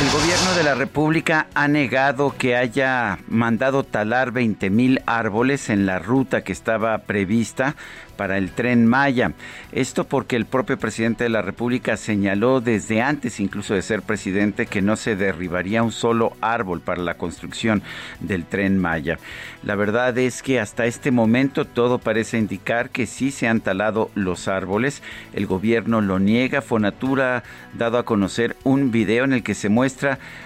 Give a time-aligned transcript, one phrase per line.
[0.00, 5.86] El gobierno de la República ha negado que haya mandado talar 20 mil árboles en
[5.86, 7.74] la ruta que estaba prevista
[8.16, 9.32] para el tren Maya.
[9.72, 14.66] Esto porque el propio presidente de la República señaló desde antes incluso de ser presidente
[14.66, 17.82] que no se derribaría un solo árbol para la construcción
[18.20, 19.18] del tren Maya.
[19.62, 24.10] La verdad es que hasta este momento todo parece indicar que sí se han talado
[24.14, 25.02] los árboles.
[25.32, 26.60] El gobierno lo niega.
[26.60, 27.42] Fonatura ha
[27.76, 29.87] dado a conocer un video en el que se muestra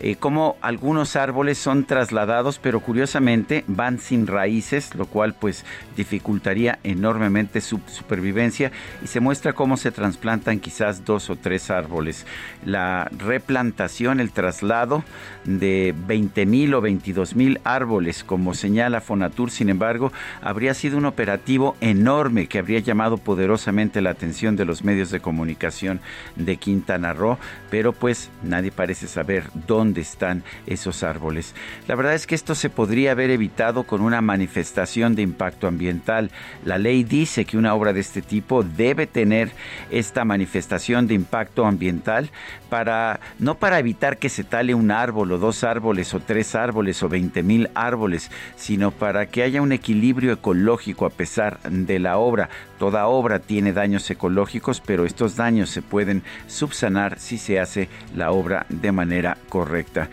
[0.00, 5.64] eh, cómo algunos árboles son trasladados, pero curiosamente van sin raíces, lo cual pues
[5.96, 8.70] dificultaría enormemente su supervivencia
[9.02, 12.26] y se muestra cómo se trasplantan quizás dos o tres árboles.
[12.64, 15.04] La replantación, el traslado
[15.44, 20.12] de 20 mil o 22 mil árboles, como señala Fonatur, sin embargo,
[20.42, 25.20] habría sido un operativo enorme que habría llamado poderosamente la atención de los medios de
[25.20, 26.00] comunicación
[26.36, 27.38] de Quintana Roo,
[27.70, 29.23] pero pues nadie parece saber
[29.66, 31.54] dónde están esos árboles.
[31.88, 36.30] La verdad es que esto se podría haber evitado con una manifestación de impacto ambiental.
[36.64, 39.50] La ley dice que una obra de este tipo debe tener
[39.90, 42.30] esta manifestación de impacto ambiental
[42.68, 47.02] para no para evitar que se tale un árbol o dos árboles o tres árboles
[47.02, 52.18] o 20 mil árboles, sino para que haya un equilibrio ecológico a pesar de la
[52.18, 52.48] obra.
[52.78, 58.32] Toda obra tiene daños ecológicos, pero estos daños se pueden subsanar si se hace la
[58.32, 59.13] obra de manera
[59.48, 60.08] correcta.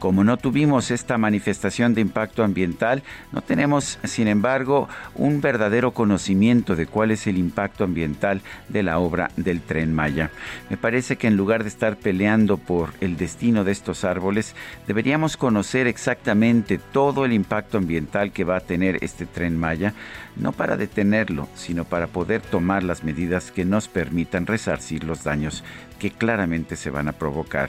[0.00, 3.02] Como no tuvimos esta manifestación de impacto ambiental,
[3.32, 8.40] no tenemos, sin embargo, un verdadero conocimiento de cuál es el impacto ambiental
[8.70, 10.30] de la obra del tren Maya.
[10.70, 14.54] Me parece que en lugar de estar peleando por el destino de estos árboles,
[14.86, 19.92] deberíamos conocer exactamente todo el impacto ambiental que va a tener este tren Maya,
[20.34, 25.62] no para detenerlo, sino para poder tomar las medidas que nos permitan resarcir los daños
[25.98, 27.68] que claramente se van a provocar.